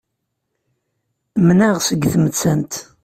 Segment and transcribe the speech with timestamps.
[1.45, 2.73] Menɛeɣ seg tmettant.